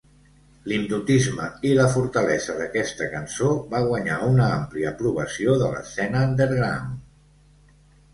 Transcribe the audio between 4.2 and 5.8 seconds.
una àmplia aprovació de